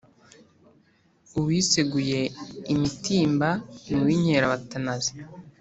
[1.39, 2.19] uwiseguye
[2.73, 3.49] imitimba
[3.87, 5.13] ni uw'inkerabatanazi,